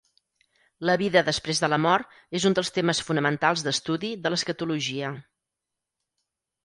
[0.89, 5.13] La vida després de la mort és un dels temes fonamentals d'estudi de l'escatologia.